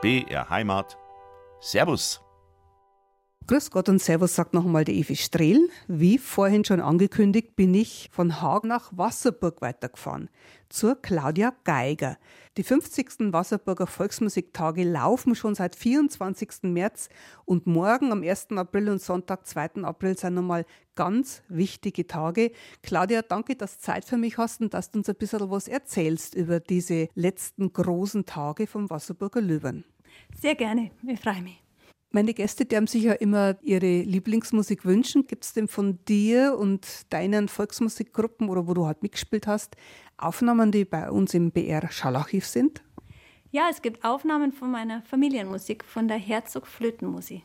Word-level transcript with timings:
BR 0.00 0.48
Heimat. 0.48 0.96
Servus. 1.60 2.27
Grüß 3.48 3.70
Gott 3.70 3.88
und 3.88 3.98
Servus, 3.98 4.34
sagt 4.34 4.52
nochmal 4.52 4.84
der 4.84 4.94
Evi 4.94 5.16
Strehl. 5.16 5.70
Wie 5.86 6.18
vorhin 6.18 6.66
schon 6.66 6.82
angekündigt, 6.82 7.56
bin 7.56 7.72
ich 7.72 8.10
von 8.12 8.42
Haag 8.42 8.64
nach 8.64 8.92
Wasserburg 8.94 9.62
weitergefahren. 9.62 10.28
Zur 10.68 11.00
Claudia 11.00 11.54
Geiger. 11.64 12.18
Die 12.58 12.62
50. 12.62 13.32
Wasserburger 13.32 13.86
Volksmusiktage 13.86 14.84
laufen 14.84 15.34
schon 15.34 15.54
seit 15.54 15.76
24. 15.76 16.64
März 16.64 17.08
und 17.46 17.66
morgen 17.66 18.12
am 18.12 18.22
1. 18.22 18.48
April 18.50 18.90
und 18.90 19.00
Sonntag, 19.00 19.46
2. 19.46 19.82
April 19.82 20.18
sind 20.18 20.34
nochmal 20.34 20.66
ganz 20.94 21.42
wichtige 21.48 22.06
Tage. 22.06 22.52
Claudia, 22.82 23.22
danke, 23.22 23.56
dass 23.56 23.78
du 23.78 23.82
Zeit 23.82 24.04
für 24.04 24.18
mich 24.18 24.36
hast 24.36 24.60
und 24.60 24.74
dass 24.74 24.90
du 24.90 24.98
uns 24.98 25.08
ein 25.08 25.14
bisschen 25.14 25.50
was 25.50 25.68
erzählst 25.68 26.34
über 26.34 26.60
diese 26.60 27.08
letzten 27.14 27.72
großen 27.72 28.26
Tage 28.26 28.66
vom 28.66 28.90
Wasserburger 28.90 29.40
Löwen. 29.40 29.86
Sehr 30.38 30.54
gerne, 30.54 30.90
ich 31.06 31.18
freue 31.18 31.40
mich. 31.40 31.67
Meine 32.10 32.32
Gäste, 32.32 32.64
die 32.64 32.74
haben 32.74 32.86
sich 32.86 33.02
ja 33.02 33.12
immer 33.12 33.56
ihre 33.60 34.00
Lieblingsmusik 34.00 34.86
wünschen. 34.86 35.26
Gibt 35.26 35.44
es 35.44 35.52
denn 35.52 35.68
von 35.68 35.98
dir 36.06 36.56
und 36.58 37.12
deinen 37.12 37.48
Volksmusikgruppen 37.48 38.48
oder 38.48 38.66
wo 38.66 38.72
du 38.72 38.86
halt 38.86 39.02
mitgespielt 39.02 39.46
hast, 39.46 39.76
Aufnahmen, 40.16 40.72
die 40.72 40.86
bei 40.86 41.10
uns 41.10 41.34
im 41.34 41.50
BR 41.50 41.90
Schallarchiv 41.90 42.46
sind? 42.46 42.82
Ja, 43.50 43.68
es 43.70 43.82
gibt 43.82 44.04
Aufnahmen 44.04 44.52
von 44.52 44.70
meiner 44.70 45.02
Familienmusik, 45.02 45.84
von 45.84 46.08
der 46.08 46.18
Herzog 46.18 46.66
Flötenmusik. 46.66 47.44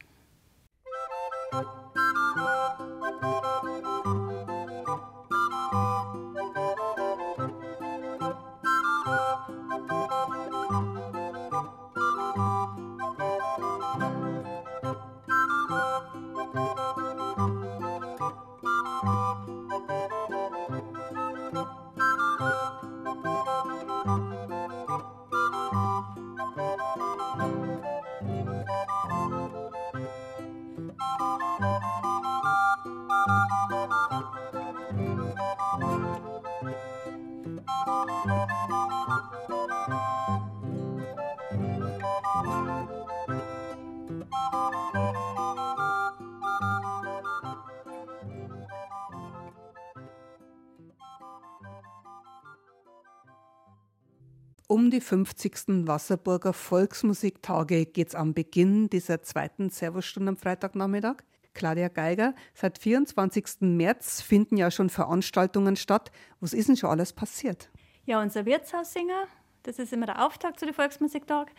Um 54.74 54.90
die 54.90 55.02
50. 55.02 55.86
Wasserburger 55.86 56.52
Volksmusiktage 56.52 57.86
geht 57.86 58.08
es 58.08 58.16
am 58.16 58.34
Beginn 58.34 58.90
dieser 58.90 59.22
zweiten 59.22 59.70
Servusstunde 59.70 60.30
am 60.30 60.36
Freitagnachmittag. 60.36 61.18
Claudia 61.54 61.90
Geiger, 61.90 62.34
seit 62.56 62.80
24. 62.80 63.58
März 63.60 64.24
finden 64.24 64.58
ja 64.58 64.72
schon 64.72 64.90
Veranstaltungen 64.90 65.76
statt. 65.76 66.12
Was 66.40 66.56
ist 66.56 66.70
denn 66.70 66.76
schon 66.76 66.90
alles 66.90 67.14
passiert? 67.14 67.70
Ja, 68.08 68.20
unser 68.20 68.48
Wirtshaussinger, 68.48 69.28
das 69.62 69.78
ist 69.78 69.94
immer 69.94 70.08
der 70.08 70.26
Auftakt 70.26 70.60
zu 70.60 70.66
den 70.66 70.74
Volksmusiktag, 70.74 71.52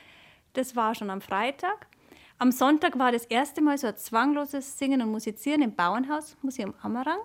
das 0.55 0.75
war 0.75 0.97
schon 0.97 1.09
am 1.09 1.21
Freitag. 1.21 1.87
Am 2.39 2.50
Sonntag 2.50 2.99
war 2.99 3.12
das 3.12 3.27
erste 3.27 3.62
Mal 3.62 3.78
so 3.78 3.87
ein 3.87 3.97
zwangloses 3.97 4.77
Singen 4.77 5.03
und 5.03 5.12
Musizieren 5.12 5.62
im 5.62 5.77
Bauernhaus, 5.77 6.37
Museum 6.43 6.75
Ammerang. 6.83 7.21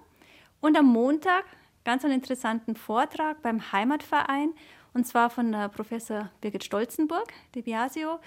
Und 0.62 0.78
am 0.78 0.86
Montag 0.86 1.46
ganz 1.84 2.06
einen 2.06 2.13
interessanten 2.13 2.75
Vortrag 2.75 3.42
beim 3.42 3.72
Heimatverein 3.72 4.53
und 4.94 5.05
zwar 5.05 5.29
von 5.29 5.51
der 5.51 5.69
Professor 5.69 6.29
Birgit 6.41 6.63
Stolzenburg, 6.63 7.31
die 7.55 7.61
Biasio, 7.61 8.19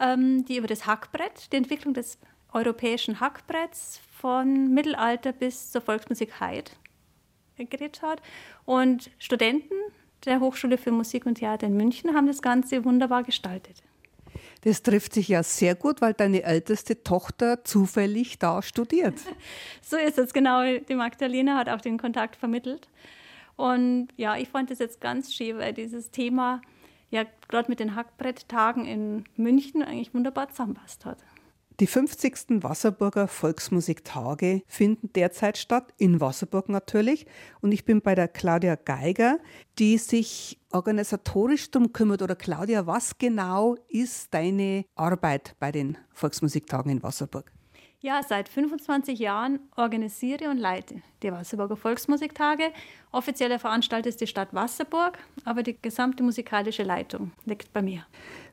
ähm, 0.00 0.44
die 0.44 0.56
über 0.56 0.66
das 0.66 0.86
Hackbrett, 0.86 1.52
die 1.52 1.56
Entwicklung 1.56 1.94
des 1.94 2.18
europäischen 2.52 3.20
Hackbretts 3.20 4.00
von 4.20 4.72
Mittelalter 4.72 5.32
bis 5.32 5.72
zur 5.72 5.80
Volksmusik 5.80 6.40
Heid 6.40 6.76
geredet 7.56 8.02
hat. 8.02 8.22
Und 8.64 9.10
Studenten 9.18 9.74
der 10.24 10.40
Hochschule 10.40 10.78
für 10.78 10.90
Musik 10.90 11.26
und 11.26 11.36
Theater 11.36 11.66
in 11.66 11.76
München 11.76 12.14
haben 12.14 12.26
das 12.26 12.42
Ganze 12.42 12.84
wunderbar 12.84 13.22
gestaltet. 13.22 13.82
Das 14.62 14.82
trifft 14.82 15.12
sich 15.12 15.28
ja 15.28 15.42
sehr 15.42 15.74
gut, 15.74 16.00
weil 16.00 16.14
deine 16.14 16.42
älteste 16.42 17.02
Tochter 17.02 17.64
zufällig 17.64 18.38
da 18.38 18.62
studiert. 18.62 19.14
so 19.82 19.96
ist 19.96 20.18
es, 20.18 20.32
genau. 20.32 20.62
Die 20.78 20.94
Magdalena 20.94 21.58
hat 21.58 21.68
auch 21.68 21.80
den 21.80 21.98
Kontakt 21.98 22.36
vermittelt. 22.36 22.88
Und 23.56 24.08
ja, 24.16 24.36
ich 24.36 24.48
fand 24.48 24.70
das 24.70 24.78
jetzt 24.78 25.00
ganz 25.00 25.32
schön, 25.32 25.58
weil 25.58 25.72
dieses 25.72 26.10
Thema 26.10 26.60
ja 27.10 27.24
gerade 27.48 27.70
mit 27.70 27.80
den 27.80 27.94
Hackbretttagen 27.94 28.84
in 28.84 29.24
München 29.36 29.82
eigentlich 29.82 30.14
wunderbar 30.14 30.48
zusammenpasst 30.48 31.04
hat. 31.04 31.18
Die 31.80 31.88
50. 31.88 32.62
Wasserburger 32.62 33.26
Volksmusiktage 33.26 34.62
finden 34.68 35.12
derzeit 35.12 35.58
statt, 35.58 35.92
in 35.98 36.20
Wasserburg 36.20 36.68
natürlich. 36.68 37.26
Und 37.62 37.72
ich 37.72 37.84
bin 37.84 38.00
bei 38.00 38.14
der 38.14 38.28
Claudia 38.28 38.76
Geiger, 38.76 39.38
die 39.80 39.98
sich 39.98 40.60
organisatorisch 40.70 41.72
darum 41.72 41.92
kümmert. 41.92 42.22
Oder 42.22 42.36
Claudia, 42.36 42.86
was 42.86 43.18
genau 43.18 43.76
ist 43.88 44.32
deine 44.32 44.84
Arbeit 44.94 45.56
bei 45.58 45.72
den 45.72 45.98
Volksmusiktagen 46.12 46.92
in 46.92 47.02
Wasserburg? 47.02 47.50
Ja, 48.04 48.20
seit 48.22 48.50
25 48.50 49.18
Jahren 49.18 49.60
organisiere 49.76 50.50
und 50.50 50.58
leite 50.58 50.96
die 51.22 51.32
Wasserburger 51.32 51.74
Volksmusiktage. 51.74 52.70
Offizieller 53.12 53.58
Veranstalter 53.58 54.10
ist 54.10 54.20
die 54.20 54.26
Stadt 54.26 54.52
Wasserburg, 54.52 55.16
aber 55.46 55.62
die 55.62 55.80
gesamte 55.80 56.22
musikalische 56.22 56.82
Leitung 56.82 57.32
liegt 57.46 57.72
bei 57.72 57.80
mir. 57.80 58.04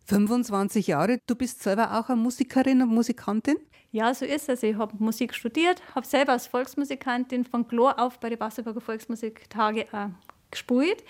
25 0.05 0.87
Jahre, 0.87 1.19
du 1.27 1.35
bist 1.35 1.61
selber 1.61 1.99
auch 1.99 2.07
eine 2.07 2.21
Musikerin 2.21 2.81
und 2.81 2.93
Musikantin? 2.95 3.57
Ja, 3.91 4.13
so 4.13 4.23
ist 4.23 4.47
es. 4.47 4.63
Ich 4.63 4.77
habe 4.77 4.95
Musik 4.99 5.33
studiert, 5.33 5.81
habe 5.95 6.07
selber 6.07 6.31
als 6.31 6.47
Volksmusikantin 6.47 7.43
von 7.43 7.67
Chlor 7.67 7.99
auf 7.99 8.21
bei 8.21 8.29
den 8.29 8.39
Wasserburger 8.39 8.79
Volksmusiktage 8.79 9.81
äh, 9.91 10.07
gespielt 10.49 11.03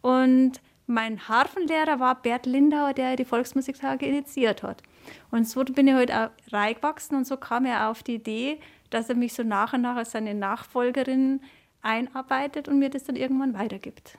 und 0.00 0.52
mein 0.86 1.28
Harfenlehrer 1.28 2.00
war 2.00 2.14
Bert 2.22 2.46
Lindauer, 2.46 2.94
der 2.94 3.16
die 3.16 3.26
Volksmusiktage 3.26 4.06
initiiert 4.06 4.62
hat. 4.62 4.82
Und 5.30 5.48
so 5.48 5.64
bin 5.64 5.88
ich 5.88 5.94
halt 5.94 6.12
auch 6.12 6.30
reingewachsen 6.52 7.16
und 7.16 7.26
so 7.26 7.36
kam 7.36 7.64
er 7.64 7.90
auf 7.90 8.02
die 8.02 8.14
Idee, 8.14 8.60
dass 8.90 9.08
er 9.08 9.14
mich 9.14 9.32
so 9.32 9.42
nach 9.42 9.72
und 9.72 9.82
nach 9.82 9.96
als 9.96 10.12
seine 10.12 10.34
Nachfolgerin 10.34 11.40
einarbeitet 11.82 12.68
und 12.68 12.78
mir 12.78 12.90
das 12.90 13.04
dann 13.04 13.16
irgendwann 13.16 13.54
weitergibt. 13.54 14.16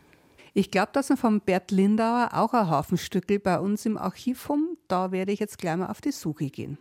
Ich 0.54 0.72
glaube, 0.72 0.92
dass 0.94 1.10
wir 1.10 1.18
von 1.18 1.42
Bert 1.42 1.72
Lindauer 1.72 2.30
auch 2.34 2.54
ein 2.54 2.70
Hafenstückel 2.70 3.40
bei 3.40 3.60
uns 3.60 3.86
im 3.86 3.98
Archiv 3.98 4.48
haben. 4.48 4.78
Da 4.88 5.12
werde 5.12 5.34
ich 5.34 5.40
jetzt 5.40 5.58
gleich 5.58 5.76
mal 5.76 5.88
auf 5.88 6.00
die 6.00 6.12
Suche 6.12 6.50
gehen. 6.50 6.78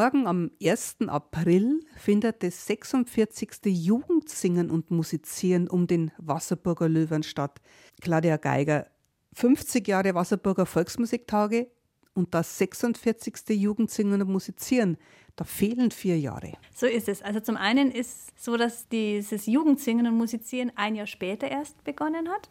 Morgen 0.00 0.26
am 0.26 0.50
1. 0.62 0.96
April 1.08 1.84
findet 1.94 2.42
das 2.42 2.66
46. 2.66 3.66
Jugendsingen 3.66 4.70
und 4.70 4.90
Musizieren 4.90 5.68
um 5.68 5.86
den 5.86 6.10
Wasserburger 6.16 6.88
Löwen 6.88 7.22
statt. 7.22 7.60
Claudia 8.00 8.38
Geiger, 8.38 8.86
50 9.34 9.86
Jahre 9.86 10.14
Wasserburger 10.14 10.64
Volksmusiktage 10.64 11.66
und 12.14 12.32
das 12.32 12.56
46. 12.56 13.50
Jugendsingen 13.50 14.22
und 14.22 14.30
Musizieren. 14.30 14.96
Da 15.36 15.44
fehlen 15.44 15.90
vier 15.90 16.18
Jahre. 16.18 16.54
So 16.74 16.86
ist 16.86 17.10
es. 17.10 17.20
Also 17.20 17.40
zum 17.40 17.58
einen 17.58 17.90
ist 17.90 18.40
so, 18.42 18.56
dass 18.56 18.88
dieses 18.88 19.44
Jugendsingen 19.44 20.06
und 20.06 20.16
Musizieren 20.16 20.72
ein 20.76 20.94
Jahr 20.94 21.06
später 21.06 21.46
erst 21.46 21.84
begonnen 21.84 22.30
hat. 22.30 22.48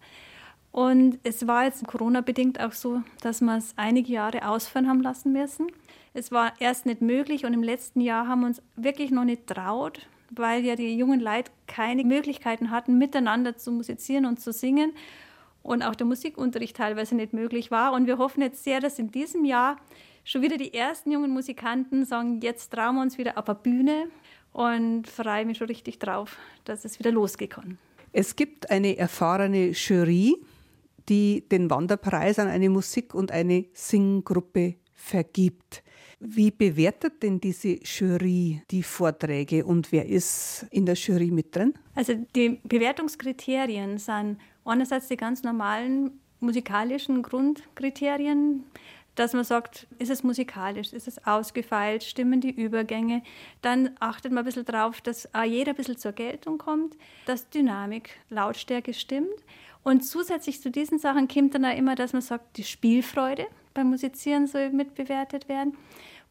Und 0.71 1.19
es 1.23 1.47
war 1.47 1.65
jetzt 1.65 1.85
Corona-bedingt 1.87 2.59
auch 2.59 2.73
so, 2.73 3.01
dass 3.21 3.41
wir 3.41 3.57
es 3.57 3.73
einige 3.75 4.11
Jahre 4.11 4.47
ausführen 4.47 4.87
haben 4.87 5.01
lassen 5.01 5.31
müssen. 5.31 5.67
Es 6.13 6.31
war 6.31 6.53
erst 6.59 6.85
nicht 6.85 7.01
möglich 7.01 7.45
und 7.45 7.53
im 7.53 7.63
letzten 7.63 8.01
Jahr 8.01 8.27
haben 8.27 8.41
wir 8.41 8.47
uns 8.47 8.61
wirklich 8.75 9.11
noch 9.11 9.23
nicht 9.25 9.47
traut, 9.47 10.07
weil 10.29 10.63
ja 10.63 10.75
die 10.75 10.95
jungen 10.95 11.19
Leute 11.19 11.51
keine 11.67 12.03
Möglichkeiten 12.03 12.71
hatten, 12.71 12.97
miteinander 12.97 13.57
zu 13.57 13.71
musizieren 13.71 14.25
und 14.25 14.39
zu 14.39 14.51
singen 14.51 14.93
und 15.63 15.83
auch 15.83 15.95
der 15.95 16.07
Musikunterricht 16.07 16.77
teilweise 16.77 17.15
nicht 17.15 17.33
möglich 17.33 17.71
war. 17.71 17.93
Und 17.93 18.07
wir 18.07 18.17
hoffen 18.17 18.41
jetzt 18.41 18.63
sehr, 18.63 18.79
dass 18.79 18.99
in 18.99 19.11
diesem 19.11 19.45
Jahr 19.45 19.77
schon 20.23 20.41
wieder 20.41 20.57
die 20.57 20.73
ersten 20.73 21.11
jungen 21.11 21.31
Musikanten 21.31 22.05
sagen, 22.05 22.41
jetzt 22.41 22.71
trauen 22.71 22.95
wir 22.95 23.01
uns 23.01 23.17
wieder 23.17 23.37
auf 23.37 23.45
der 23.45 23.55
Bühne 23.55 24.07
und 24.53 25.07
freue 25.07 25.45
mich 25.45 25.57
schon 25.57 25.67
richtig 25.67 25.99
drauf, 25.99 26.37
dass 26.65 26.85
es 26.85 26.99
wieder 26.99 27.11
losgehen 27.11 27.49
kann. 27.49 27.77
Es 28.11 28.35
gibt 28.35 28.71
eine 28.71 28.97
erfahrene 28.97 29.71
Jury, 29.71 30.37
die 31.09 31.47
den 31.49 31.69
Wanderpreis 31.69 32.39
an 32.39 32.47
eine 32.47 32.69
Musik- 32.69 33.13
und 33.13 33.31
eine 33.31 33.65
Singgruppe 33.73 34.75
vergibt. 34.93 35.83
Wie 36.19 36.51
bewertet 36.51 37.23
denn 37.23 37.39
diese 37.39 37.79
Jury 37.83 38.61
die 38.71 38.83
Vorträge 38.83 39.65
und 39.65 39.91
wer 39.91 40.05
ist 40.05 40.67
in 40.71 40.85
der 40.85 40.95
Jury 40.95 41.31
mit 41.31 41.55
drin? 41.55 41.73
Also 41.95 42.13
die 42.35 42.59
Bewertungskriterien 42.63 43.97
sind 43.97 44.37
einerseits 44.65 45.07
die 45.07 45.17
ganz 45.17 45.43
normalen 45.43 46.19
musikalischen 46.41 47.23
Grundkriterien, 47.23 48.65
dass 49.15 49.33
man 49.33 49.43
sagt, 49.43 49.87
ist 49.97 50.11
es 50.11 50.23
musikalisch, 50.23 50.93
ist 50.93 51.07
es 51.07 51.25
ausgefeilt, 51.25 52.03
stimmen 52.03 52.39
die 52.39 52.51
Übergänge. 52.51 53.21
Dann 53.61 53.91
achtet 53.99 54.31
man 54.31 54.39
ein 54.39 54.45
bisschen 54.45 54.65
darauf, 54.65 55.01
dass 55.01 55.27
jeder 55.45 55.71
ein 55.71 55.75
bisschen 55.75 55.97
zur 55.97 56.13
Geltung 56.13 56.57
kommt, 56.57 56.95
dass 57.25 57.49
Dynamik, 57.49 58.11
Lautstärke 58.29 58.93
stimmt. 58.93 59.43
Und 59.83 60.01
zusätzlich 60.01 60.61
zu 60.61 60.71
diesen 60.71 60.99
Sachen 60.99 61.27
kommt 61.27 61.55
dann 61.55 61.65
auch 61.65 61.75
immer, 61.75 61.95
dass 61.95 62.13
man 62.13 62.21
sagt, 62.21 62.57
die 62.57 62.63
Spielfreude 62.63 63.47
beim 63.73 63.89
Musizieren 63.89 64.47
soll 64.47 64.69
mitbewertet 64.71 65.47
werden. 65.49 65.77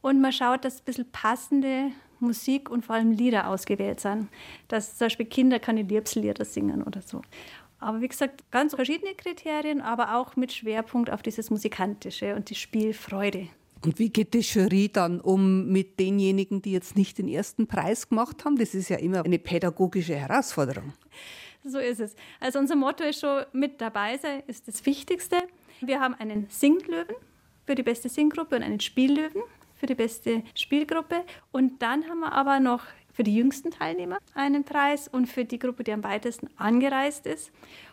Und 0.01 0.21
man 0.21 0.33
schaut, 0.33 0.65
dass 0.65 0.81
ein 0.81 0.85
bisschen 0.85 1.11
passende 1.11 1.91
Musik 2.21 2.71
und 2.71 2.85
vor 2.85 2.97
allem 2.97 3.13
Lieder 3.13 3.49
ausgewählt 3.49 4.01
sind. 4.01 4.29
Dass 4.69 4.97
zum 4.97 5.07
Beispiel 5.07 5.27
Kinder 5.27 5.59
keine 5.59 5.83
Liebeslieder 5.83 6.45
singen 6.45 6.83
oder 6.83 7.03
so. 7.03 7.23
Aber 7.81 8.01
wie 8.01 8.09
gesagt, 8.09 8.51
ganz 8.51 8.75
verschiedene 8.75 9.15
Kriterien, 9.15 9.81
aber 9.81 10.17
auch 10.17 10.37
mit 10.37 10.53
Schwerpunkt 10.53 11.11
auf 11.11 11.23
dieses 11.23 11.51
Musikantische 11.51 12.35
und 12.35 12.51
die 12.51 12.57
Spielfreude. 12.57 13.49
Und 13.85 14.01
wie 14.01 14.11
geht 14.11 14.35
die 14.35 14.41
Jury 14.41 14.89
dann 14.93 15.21
um 15.21 15.69
mit 15.69 16.01
denjenigen, 16.01 16.61
die 16.61 16.73
jetzt 16.73 16.97
nicht 16.97 17.19
den 17.19 17.29
ersten 17.29 17.69
Preis 17.69 18.09
gemacht 18.09 18.45
haben? 18.45 18.57
Das 18.57 18.75
ist 18.75 18.89
ja 18.89 18.97
immer 18.97 19.25
eine 19.25 19.39
pädagogische 19.39 20.17
Herausforderung. 20.17 20.93
So 21.65 21.79
ist 21.79 22.01
es. 22.01 22.15
Also 22.41 22.59
unser 22.59 22.77
Motto 22.77 23.05
ist 23.05 23.21
schon, 23.21 23.45
mit 23.53 23.81
dabei 23.81 24.17
sein 24.19 24.43
ist 24.47 24.69
das 24.69 24.87
Wichtigste. 24.87 25.37
Wir 25.81 26.01
haben 26.01 26.15
einen 26.15 26.47
Singlöwen 26.49 27.17
für 27.67 27.75
die 27.75 27.83
beste 27.83 28.09
Singgruppe 28.09 28.57
und 28.57 28.63
einen 28.63 28.81
Spiellöwen 28.81 29.43
für 29.77 29.87
die 29.87 29.95
beste 29.95 30.43
Spielgruppe. 30.55 31.25
Und 31.53 31.83
dann 31.83 32.09
haben 32.09 32.21
wir 32.21 32.33
aber 32.33 32.61
noch 32.61 32.83
für 33.13 33.25
die 33.25 33.35
jüngsten 33.35 33.73
Teilnehmer 33.73 34.19
einen 34.35 34.63
Preis 34.65 35.09
und 35.09 35.27
für 35.27 35.45
die 35.45 35.59
Gruppe, 35.59 35.83
die 35.83 35.93
am 35.93 36.05
weitesten 36.05 36.49
angereist 36.57 37.27
ist. 37.27 37.51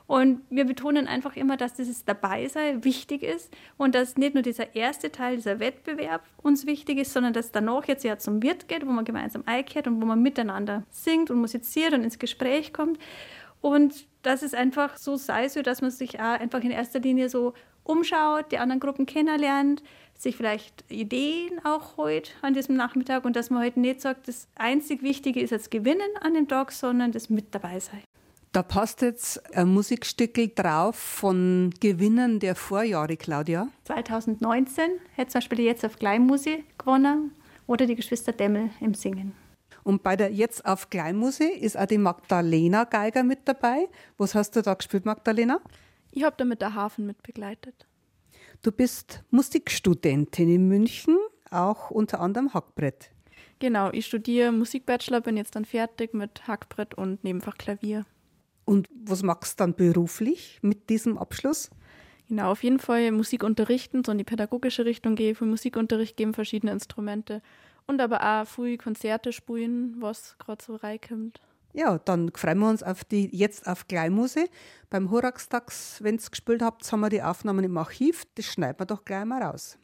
Und 0.08 0.42
wir 0.52 0.66
betonen 0.66 1.08
einfach 1.08 1.36
immer, 1.36 1.58
dass 1.58 1.74
dieses 1.74 2.06
Dabeisein 2.06 2.84
wichtig 2.84 3.24
ist 3.24 3.52
und 3.78 3.96
dass 3.96 4.18
nicht 4.18 4.36
nur 4.36 4.44
dieser 4.44 4.76
erste 4.76 5.12
Teil, 5.12 5.38
dieser 5.38 5.60
Wettbewerb 5.60 6.22
uns 6.44 6.68
wichtig 6.68 7.00
ist, 7.00 7.12
sondern 7.12 7.34
dass 7.34 7.52
danach 7.52 7.88
jetzt 7.88 8.04
ja 8.04 8.20
zum 8.20 8.44
Wirt 8.44 8.68
geht, 8.68 8.86
wo 8.86 8.92
man 8.92 9.04
gemeinsam 9.04 9.42
einkehrt 9.48 9.88
und 9.88 10.00
wo 10.00 10.06
man 10.06 10.22
miteinander 10.22 10.84
singt 10.92 11.32
und 11.32 11.40
musiziert 11.40 11.94
und 11.94 12.04
ins 12.04 12.20
Gespräch 12.20 12.72
kommt. 12.72 13.00
Und 13.66 14.06
dass 14.22 14.44
es 14.44 14.54
einfach 14.54 14.96
so 14.96 15.16
sei, 15.16 15.50
so 15.50 15.64
dass 15.64 15.82
man 15.82 15.90
sich 15.90 16.20
auch 16.20 16.40
einfach 16.40 16.62
in 16.62 16.70
erster 16.70 17.00
Linie 17.00 17.30
so 17.30 17.56
umschaut, 17.84 18.52
die 18.52 18.60
anderen 18.60 18.80
Gruppen 18.80 19.08
kennenlernt, 19.08 19.82
sich 20.16 20.38
vielleicht 20.38 20.84
Ideen 20.92 21.60
auch 21.66 21.98
heute 21.98 22.30
an 22.44 22.54
diesem 22.54 22.76
Nachmittag 22.76 23.26
und 23.26 23.36
dass 23.36 23.50
man 23.50 23.64
heute 23.64 23.80
nicht 23.80 24.02
sagt, 24.02 24.28
das 24.28 24.48
einzig 24.54 25.02
Wichtige 25.02 25.42
ist 25.42 25.50
jetzt 25.50 25.72
Gewinnen 25.72 26.12
an 26.22 26.36
dem 26.36 26.48
Tag, 26.48 26.72
sondern 26.72 27.12
das 27.12 27.32
mit 27.32 27.56
dabei 27.56 27.80
sein. 27.80 28.04
Da 28.52 28.62
passt 28.62 29.02
jetzt 29.02 29.56
ein 29.56 29.70
Musikstückel 29.70 30.52
drauf 30.54 30.96
von 30.96 31.74
Gewinnen 31.80 32.40
der 32.40 32.54
Vorjahre, 32.54 33.18
Claudia. 33.18 33.70
2019 33.86 34.92
hätte 35.16 35.32
zum 35.32 35.40
Beispiel 35.40 35.62
jetzt 35.62 35.84
auf 35.84 35.98
Kleinmusik 35.98 36.78
gewonnen 36.78 37.32
oder 37.66 37.88
die 37.88 37.96
Geschwister 37.96 38.32
Demmel 38.32 38.70
im 38.80 38.94
Singen. 38.94 39.34
Und 39.86 40.02
bei 40.02 40.16
der 40.16 40.32
Jetzt 40.32 40.66
auf 40.66 40.90
Kleinmusik 40.90 41.62
ist 41.62 41.78
auch 41.78 41.86
die 41.86 42.00
Magdalena 42.00 42.86
Geiger 42.86 43.22
mit 43.22 43.42
dabei. 43.46 43.88
Was 44.18 44.34
hast 44.34 44.56
du 44.56 44.64
da 44.64 44.74
gespielt, 44.74 45.06
Magdalena? 45.06 45.62
Ich 46.12 46.24
habe 46.24 46.36
da 46.40 46.44
mit 46.44 46.62
der 46.62 46.74
Hafen 46.74 47.06
mitbegleitet. 47.06 47.86
Du 48.64 48.72
bist 48.72 49.24
Musikstudentin 49.30 50.50
in 50.50 50.68
München, 50.68 51.16
auch 51.52 51.92
unter 51.92 52.20
anderem 52.20 52.56
Hackbrett. 52.56 53.12
Genau, 53.60 53.92
ich 53.92 54.08
studiere 54.08 54.52
Musikbachelor, 54.52 55.22
bin 55.22 55.38
jetzt 55.38 55.56
dann 55.56 55.66
fertig 55.66 56.16
mit 56.16 56.48
Hackbrett 56.48 56.96
und 56.96 57.24
Nebenfach 57.24 57.60
Klavier. 57.60 58.08
Und 58.66 58.90
was 59.06 59.22
machst 59.22 59.60
du 59.60 59.66
dann 59.66 59.76
beruflich 59.76 60.58
mit 60.64 60.90
diesem 60.90 61.20
Abschluss? 61.20 61.70
Genau, 62.28 62.52
auf 62.52 62.64
jeden 62.64 62.80
Fall 62.80 63.12
Musik 63.12 63.44
unterrichten, 63.44 64.04
so 64.04 64.12
in 64.12 64.18
die 64.18 64.24
pädagogische 64.24 64.84
Richtung 64.84 65.16
gehe, 65.16 65.36
für 65.36 65.46
Musikunterricht 65.46 66.18
geben 66.18 66.34
verschiedene 66.34 66.72
Instrumente 66.72 67.44
und 67.88 68.02
aber 68.02 68.22
auch 68.22 68.48
früh 68.48 68.78
Konzerte 68.78 69.32
spielen, 69.32 69.96
was 70.00 70.38
gerade 70.38 70.64
so 70.64 70.76
reinkommt. 70.76 71.40
Ja, 71.74 72.00
dann 72.00 72.32
freuen 72.34 72.60
wir 72.60 72.70
uns 72.70 72.84
auf 72.84 73.04
die 73.04 73.36
jetzt 73.36 73.68
auf 73.68 73.88
Kleinmuse. 73.88 74.46
Beim 74.90 75.12
Horaxtax, 75.12 76.02
wenn 76.02 76.16
ihr 76.16 76.30
gespielt 76.30 76.62
habt, 76.62 76.90
haben 76.90 77.02
wir 77.02 77.10
die 77.10 77.22
Aufnahmen 77.22 77.66
im 77.66 77.78
Archiv. 77.78 78.24
Das 78.36 78.46
schneiden 78.46 78.80
wir 78.80 78.86
doch 78.86 79.04
gleich 79.04 79.26
mal 79.26 79.44
raus. 79.44 79.78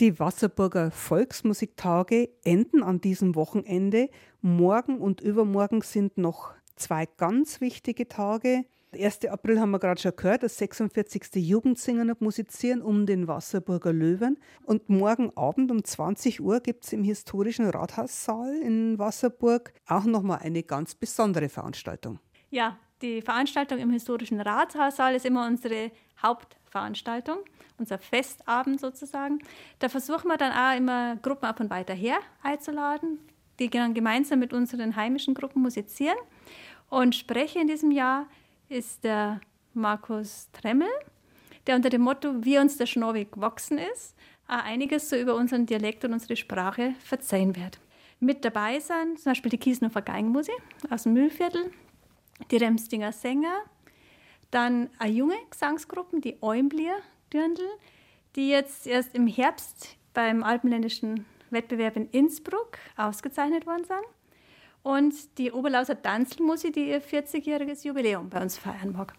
Die 0.00 0.18
Wasserburger 0.18 0.90
Volksmusiktage 0.90 2.30
enden 2.42 2.82
an 2.82 3.02
diesem 3.02 3.34
Wochenende. 3.34 4.08
Morgen 4.40 4.98
und 4.98 5.20
übermorgen 5.20 5.82
sind 5.82 6.16
noch 6.16 6.54
zwei 6.74 7.04
ganz 7.18 7.60
wichtige 7.60 8.08
Tage. 8.08 8.64
1. 8.92 9.26
April 9.26 9.60
haben 9.60 9.72
wir 9.72 9.78
gerade 9.78 10.00
schon 10.00 10.16
gehört, 10.16 10.42
das 10.42 10.56
46. 10.56 11.34
Jugendsingen 11.34 12.08
und 12.10 12.22
Musizieren 12.22 12.80
um 12.80 13.04
den 13.04 13.28
Wasserburger 13.28 13.92
Löwen. 13.92 14.38
Und 14.64 14.88
morgen 14.88 15.36
Abend 15.36 15.70
um 15.70 15.84
20 15.84 16.40
Uhr 16.40 16.60
gibt 16.60 16.86
es 16.86 16.94
im 16.94 17.04
historischen 17.04 17.66
Rathaussaal 17.66 18.54
in 18.54 18.98
Wasserburg 18.98 19.74
auch 19.86 20.04
nochmal 20.04 20.38
eine 20.38 20.62
ganz 20.62 20.94
besondere 20.94 21.50
Veranstaltung. 21.50 22.20
Ja, 22.48 22.78
die 23.02 23.22
Veranstaltung 23.22 23.78
im 23.78 23.90
historischen 23.90 24.40
Rathaussaal 24.40 25.14
ist 25.14 25.26
immer 25.26 25.46
unsere 25.46 25.90
Hauptveranstaltung, 26.22 27.38
unser 27.78 27.98
Festabend 27.98 28.80
sozusagen. 28.80 29.38
Da 29.78 29.88
versuchen 29.88 30.28
wir 30.28 30.36
dann 30.36 30.52
auch 30.52 30.76
immer 30.76 31.16
Gruppen 31.16 31.46
ab 31.46 31.60
und 31.60 31.70
weiter 31.70 31.94
her 31.94 32.18
einzuladen, 32.42 33.18
die 33.58 33.70
dann 33.70 33.94
gemeinsam 33.94 34.38
mit 34.38 34.52
unseren 34.52 34.96
heimischen 34.96 35.34
Gruppen 35.34 35.62
musizieren. 35.62 36.18
Und 36.88 37.14
Sprecher 37.14 37.60
in 37.60 37.68
diesem 37.68 37.90
Jahr 37.90 38.26
ist 38.68 39.04
der 39.04 39.40
Markus 39.74 40.48
Tremmel, 40.52 40.88
der 41.66 41.76
unter 41.76 41.90
dem 41.90 42.02
Motto 42.02 42.44
Wie 42.44 42.58
uns 42.58 42.76
der 42.76 42.86
Schnorweg 42.86 43.32
gewachsen 43.32 43.78
ist, 43.78 44.14
einiges 44.46 45.08
so 45.08 45.16
über 45.16 45.36
unseren 45.36 45.66
Dialekt 45.66 46.04
und 46.04 46.12
unsere 46.12 46.36
Sprache 46.36 46.94
verzeihen 47.04 47.54
wird. 47.54 47.78
Mit 48.18 48.44
dabei 48.44 48.80
sind 48.80 49.20
zum 49.20 49.30
Beispiel 49.30 49.50
die 49.50 49.58
Kiesnofer 49.58 50.02
Geigenmusik 50.02 50.56
aus 50.90 51.04
dem 51.04 51.14
Müllviertel, 51.14 51.70
die 52.50 52.56
Remstinger 52.56 53.12
Sänger, 53.12 53.62
dann 54.50 54.90
eine 54.98 55.12
junge 55.12 55.36
Gesangsgruppe, 55.50 56.20
die 56.20 56.42
Eumblier 56.42 56.96
Dürndl, 57.32 57.68
die 58.36 58.48
jetzt 58.48 58.86
erst 58.86 59.14
im 59.14 59.26
Herbst 59.26 59.96
beim 60.14 60.42
alpenländischen 60.42 61.24
Wettbewerb 61.50 61.96
in 61.96 62.08
Innsbruck 62.10 62.78
ausgezeichnet 62.96 63.66
worden 63.66 63.84
sind. 63.84 64.04
Und 64.82 65.38
die 65.38 65.52
Oberlauser 65.52 66.00
Tanzelmusik, 66.00 66.72
die 66.72 66.88
ihr 66.88 67.02
40-jähriges 67.02 67.86
Jubiläum 67.86 68.30
bei 68.30 68.40
uns 68.40 68.56
feiern 68.56 68.92
mag. 68.92 69.12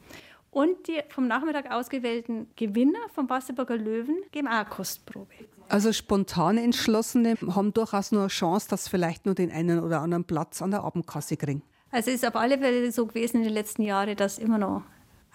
Und 0.49 0.87
die 0.87 0.99
vom 1.09 1.27
Nachmittag 1.27 1.71
ausgewählten 1.71 2.47
Gewinner 2.55 2.99
vom 3.13 3.29
Wasserburger 3.29 3.77
Löwen 3.77 4.17
geben 4.31 4.47
auch 4.47 4.51
eine 4.51 4.65
Kostprobe. 4.65 5.33
Also 5.69 5.93
spontan 5.93 6.57
Entschlossene 6.57 7.37
haben 7.55 7.73
durchaus 7.73 8.11
nur 8.11 8.21
eine 8.21 8.27
Chance, 8.27 8.67
dass 8.69 8.89
vielleicht 8.89 9.25
nur 9.25 9.35
den 9.35 9.51
einen 9.51 9.79
oder 9.79 10.01
anderen 10.01 10.25
Platz 10.25 10.61
an 10.61 10.71
der 10.71 10.83
Abendkasse 10.83 11.37
kriegen. 11.37 11.61
Also 11.91 12.09
es 12.09 12.17
ist 12.17 12.27
auf 12.27 12.35
alle 12.35 12.57
Fälle 12.57 12.89
so 12.91 13.05
gewesen 13.05 13.37
in 13.37 13.43
den 13.43 13.53
letzten 13.53 13.83
Jahren, 13.83 14.15
dass 14.15 14.33
es 14.33 14.39
immer 14.39 14.57
noch 14.57 14.83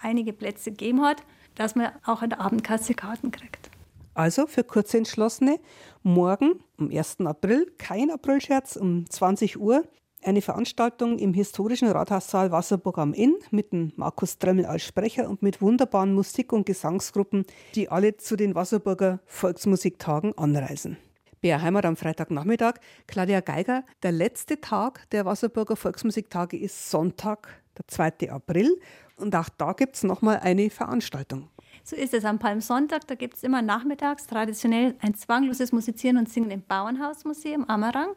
einige 0.01 0.33
Plätze 0.33 0.71
gegeben 0.71 1.01
hat, 1.01 1.23
dass 1.55 1.75
man 1.75 1.91
auch 2.03 2.21
an 2.21 2.31
der 2.31 2.41
Abendkasse 2.41 2.95
Karten 2.95 3.31
kriegt. 3.31 3.69
Also 4.15 4.47
für 4.47 4.63
Kurzentschlossene, 4.63 5.59
morgen 6.01 6.59
am 6.77 6.89
1. 6.89 7.17
April, 7.21 7.71
kein 7.77 8.09
Aprilscherz, 8.09 8.75
um 8.75 9.07
20 9.07 9.59
Uhr, 9.59 9.83
eine 10.23 10.41
Veranstaltung 10.41 11.19
im 11.19 11.35
historischen 11.35 11.89
Rathaussaal 11.89 12.51
Wasserburg 12.51 12.97
am 12.97 13.13
Inn 13.13 13.35
mit 13.51 13.71
dem 13.71 13.93
Markus 13.95 14.39
Dremmel 14.39 14.65
als 14.65 14.83
Sprecher 14.83 15.29
und 15.29 15.43
mit 15.43 15.61
wunderbaren 15.61 16.15
Musik- 16.15 16.53
und 16.53 16.65
Gesangsgruppen, 16.65 17.45
die 17.75 17.89
alle 17.89 18.17
zu 18.17 18.35
den 18.35 18.55
Wasserburger 18.55 19.19
Volksmusiktagen 19.27 20.35
anreisen. 20.35 20.97
Bär 21.41 21.61
Heimat 21.61 21.85
am 21.85 21.95
Freitagnachmittag. 21.95 22.75
Claudia 23.05 23.41
Geiger, 23.41 23.83
der 24.01 24.11
letzte 24.11 24.59
Tag 24.59 25.07
der 25.11 25.25
Wasserburger 25.25 25.75
Volksmusiktage 25.75 26.57
ist 26.57 26.89
Sonntag, 26.89 27.61
der 27.77 27.87
2. 27.87 28.31
April. 28.31 28.79
Und 29.17 29.35
auch 29.35 29.49
da 29.49 29.73
gibt 29.73 29.95
es 29.95 30.03
nochmal 30.03 30.39
eine 30.39 30.69
Veranstaltung. 30.69 31.49
So 31.83 31.95
ist 31.95 32.13
es 32.13 32.25
am 32.25 32.39
Palmsonntag. 32.39 33.07
Da 33.07 33.15
gibt 33.15 33.35
es 33.35 33.43
immer 33.43 33.61
nachmittags 33.61 34.25
traditionell 34.25 34.95
ein 34.99 35.13
zwangloses 35.13 35.71
Musizieren 35.71 36.17
und 36.17 36.27
Singen 36.27 36.51
im 36.51 36.63
Bauernhausmuseum 36.63 37.69
Ammerang. 37.69 38.09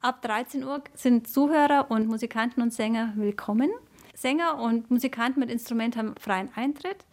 Ab 0.00 0.22
13 0.22 0.64
Uhr 0.64 0.82
sind 0.94 1.28
Zuhörer 1.28 1.90
und 1.90 2.08
Musikanten 2.08 2.62
und 2.62 2.72
Sänger 2.72 3.12
willkommen. 3.16 3.70
Sänger 4.14 4.58
und 4.58 4.90
Musikanten 4.90 5.40
mit 5.40 5.50
Instrument 5.50 5.96
haben 5.96 6.14
freien 6.18 6.48
Eintritt 6.54 7.04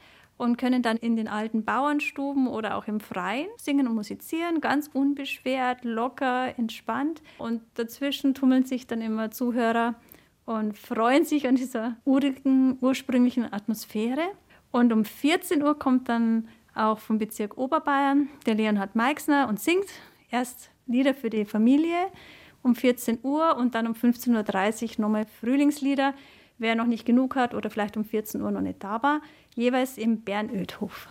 und 0.42 0.58
können 0.58 0.82
dann 0.82 0.98
in 0.98 1.16
den 1.16 1.28
alten 1.28 1.64
Bauernstuben 1.66 2.48
oder 2.48 2.76
auch 2.76 2.88
im 2.88 3.00
Freien 3.00 3.48
singen 3.58 3.88
und 3.88 3.94
musizieren, 3.94 4.60
ganz 4.60 4.90
unbeschwert, 4.92 5.86
locker, 5.86 6.58
entspannt. 6.58 7.22
Und 7.38 7.62
dazwischen 7.76 8.34
tummeln 8.34 8.66
sich 8.66 8.88
dann 8.88 9.02
immer 9.02 9.30
Zuhörer 9.30 9.94
und 10.46 10.76
freuen 10.76 11.26
sich 11.26 11.48
an 11.48 11.58
dieser 11.58 11.96
urigen, 12.06 12.80
ursprünglichen 12.82 13.54
Atmosphäre. 13.54 14.24
Und 14.72 14.92
um 14.92 15.06
14 15.06 15.62
Uhr 15.62 15.78
kommt 15.78 16.10
dann 16.10 16.48
auch 16.74 16.98
vom 16.98 17.20
Bezirk 17.20 17.60
Oberbayern 17.60 18.28
der 18.48 18.56
Leonhard 18.56 18.96
Meixner 18.96 19.48
und 19.48 19.60
singt 19.60 19.86
erst 20.32 20.72
Lieder 20.88 21.14
für 21.14 21.30
die 21.30 21.46
Familie 21.46 22.08
um 22.64 22.74
14 22.74 23.20
Uhr 23.22 23.58
und 23.58 23.76
dann 23.76 23.86
um 23.86 23.94
15.30 23.94 24.98
Uhr 24.98 25.02
nochmal 25.02 25.28
Frühlingslieder 25.40 26.16
wer 26.62 26.76
noch 26.76 26.86
nicht 26.86 27.06
genug 27.06 27.36
hat 27.36 27.54
oder 27.54 27.70
vielleicht 27.70 27.98
um 27.98 28.06
14 28.06 28.42
Uhr 28.42 28.52
noch 28.52 28.62
nicht 28.62 28.84
da 28.84 29.02
war, 29.04 29.22
jeweils 29.56 29.98
im 29.98 30.24
Bernödhof. 30.24 31.10